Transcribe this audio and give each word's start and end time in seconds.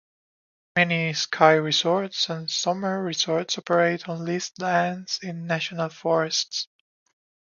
Many 0.75 1.13
ski 1.13 1.57
resorts 1.59 2.27
and 2.31 2.49
summer 2.49 3.03
resorts 3.03 3.59
operate 3.59 4.09
on 4.09 4.25
leased 4.25 4.59
land 4.59 5.15
in 5.21 5.45
National 5.45 5.89
Forests. 5.89 6.67